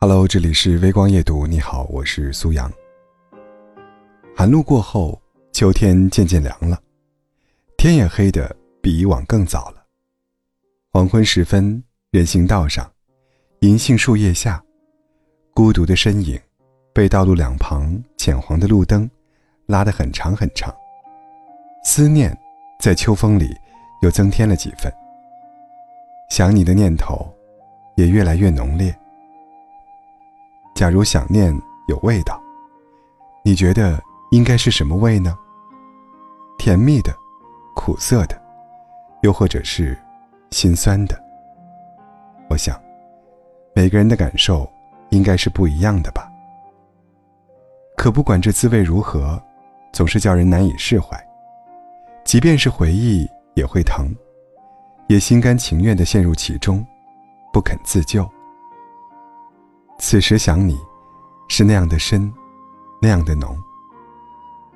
[0.00, 1.44] Hello，这里是微光夜读。
[1.44, 2.72] 你好，我是苏阳。
[4.36, 6.80] 寒露过后，秋天渐渐凉了，
[7.76, 9.84] 天也黑得比以往更早了。
[10.92, 11.82] 黄昏时分，
[12.12, 12.88] 人行道上，
[13.62, 14.62] 银杏树叶下，
[15.52, 16.40] 孤独的身影，
[16.92, 19.10] 被道路两旁浅黄的路灯
[19.66, 20.72] 拉得很长很长。
[21.82, 22.32] 思念
[22.78, 23.52] 在秋风里
[24.02, 24.92] 又增添了几分，
[26.30, 27.28] 想你的念头
[27.96, 28.96] 也越来越浓烈。
[30.78, 31.52] 假如想念
[31.88, 32.40] 有味道，
[33.42, 34.00] 你觉得
[34.30, 35.36] 应该是什么味呢？
[36.56, 37.12] 甜蜜的、
[37.74, 38.40] 苦涩的，
[39.22, 39.98] 又或者是
[40.52, 41.20] 心酸的？
[42.48, 42.80] 我想，
[43.74, 44.70] 每个人的感受
[45.10, 46.30] 应该是不一样的吧。
[47.96, 49.42] 可不管这滋味如何，
[49.92, 51.20] 总是叫人难以释怀。
[52.24, 54.14] 即便是回忆也会疼，
[55.08, 56.86] 也心甘情愿地陷入其中，
[57.52, 58.30] 不肯自救。
[59.98, 60.78] 此时想你，
[61.48, 62.32] 是那样的深，
[63.02, 63.58] 那样的浓，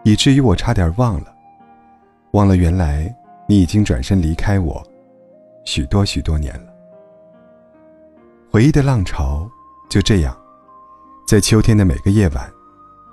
[0.02, 1.32] 以至于我差点忘了，
[2.32, 3.14] 忘了原来
[3.48, 4.82] 你已经转身离开我，
[5.64, 6.72] 许多许多年了。
[8.50, 9.48] 回忆的浪潮
[9.88, 10.36] 就这样，
[11.24, 12.52] 在秋天的每个夜晚，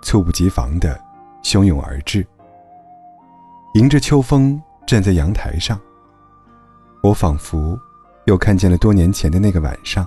[0.02, 1.00] 猝不及防的
[1.44, 2.26] 汹涌而至。
[3.76, 5.80] 迎着秋风站在阳台上，
[7.04, 7.80] 我仿佛
[8.26, 10.06] 又看见了多年前的那个晚上。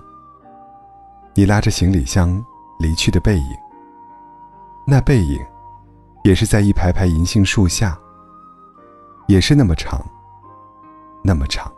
[1.35, 2.45] 你拉着行李箱
[2.79, 3.57] 离去的背影，
[4.87, 5.41] 那背影，
[6.25, 7.99] 也是在一排排银杏树下，
[9.29, 10.05] 也是那么长，
[11.25, 11.73] 那么长。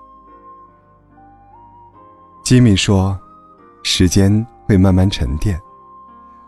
[2.42, 3.18] 吉米说
[3.84, 5.60] ：“时间会慢慢沉淀，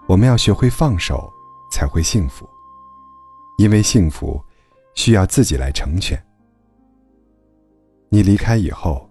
[0.06, 1.32] 我们要学会放手，
[1.70, 2.48] 才会幸福。
[3.56, 4.42] 因为幸福，
[4.94, 6.20] 需要自己来成全。”
[8.10, 9.08] 你离开以后，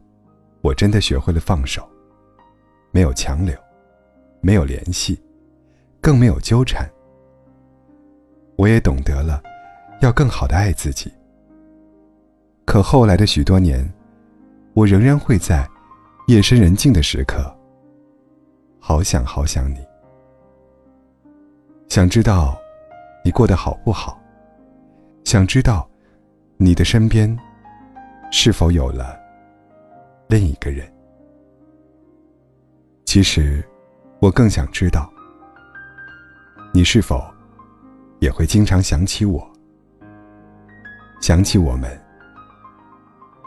[0.61, 1.87] 我真的学会了放手，
[2.91, 3.55] 没有强留。
[4.45, 5.19] 没有联系，
[5.99, 6.87] 更没有纠缠。
[8.57, 9.41] 我也懂得了，
[10.01, 11.11] 要更好的爱自己。
[12.63, 13.91] 可后来的许多年，
[14.75, 15.67] 我仍然会在
[16.27, 17.51] 夜深人静的时刻，
[18.79, 19.79] 好想好想你。
[21.89, 22.55] 想知道
[23.23, 24.21] 你过得好不好？
[25.23, 25.89] 想知道
[26.57, 27.35] 你的身边
[28.31, 29.19] 是否有了
[30.27, 30.87] 另一个人？
[33.05, 33.67] 其实。
[34.19, 35.11] 我更想知道，
[36.73, 37.23] 你是否
[38.19, 39.45] 也会经常想起我，
[41.19, 41.89] 想起我们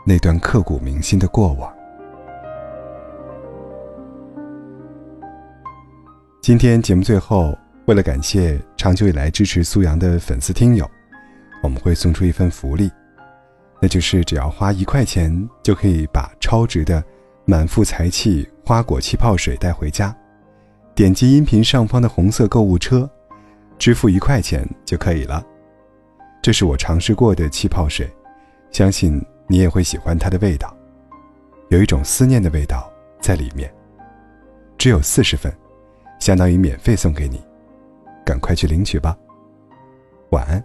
[0.06, 1.74] 那段刻骨铭心的过往。
[6.42, 10.88] 今天节目最后，为了感谢长久以来支持苏阳的粉丝听友，
[11.62, 12.90] 我们会送出一份福利，
[13.80, 17.02] 那就是只要花一块钱就可以把超值的
[17.46, 20.14] 满腹财气花果气泡水带回家。
[20.98, 23.08] 点击音频上方的红色购物车，
[23.78, 25.40] 支付一块钱就可以了。
[26.42, 28.12] 这是我尝试过的气泡水，
[28.72, 30.76] 相信你也会喜欢它的味道，
[31.68, 33.72] 有一种思念的味道在里面。
[34.76, 35.56] 只有四十份，
[36.18, 37.40] 相当于免费送给你，
[38.26, 39.16] 赶快去领取吧。
[40.32, 40.60] 晚安。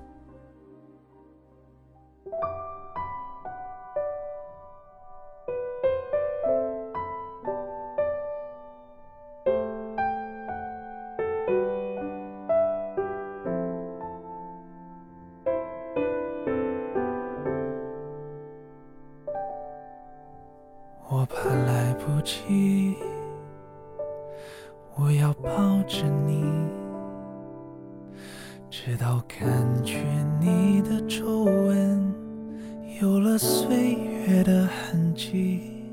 [21.24, 22.98] 我怕来不及，
[24.98, 25.50] 我要抱
[25.84, 26.44] 着你，
[28.70, 29.42] 直到感
[29.86, 30.04] 觉
[30.42, 32.14] 你的皱纹
[33.00, 35.86] 有了岁月的痕迹，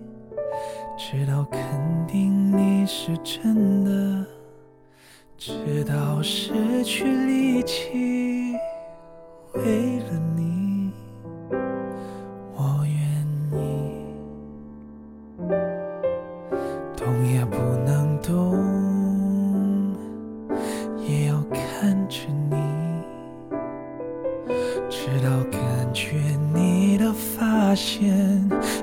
[0.98, 1.60] 直到肯
[2.08, 4.26] 定你是真的，
[5.38, 8.56] 直到失去力气，
[9.54, 10.29] 为了。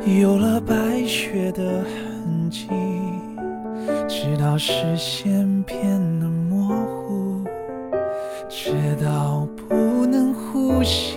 [0.08, 2.66] 有了白雪的痕迹，
[4.08, 5.78] 直到视线变
[6.22, 7.44] 得模糊，
[8.48, 8.72] 直
[9.04, 11.17] 到不能呼吸，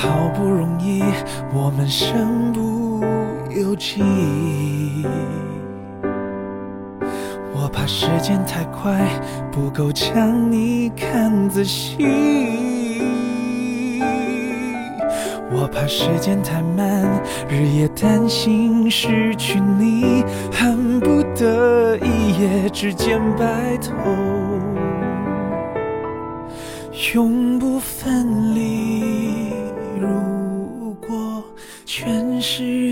[0.00, 1.02] 好不容易，
[1.52, 3.04] 我们身不
[3.50, 4.02] 由己。
[7.52, 9.06] 我怕时间太快，
[9.52, 11.98] 不够将你看仔细。
[15.52, 17.06] 我怕时间太慢，
[17.46, 23.92] 日夜担心失去你，恨不得一夜之间白头，
[27.14, 28.49] 永不分离。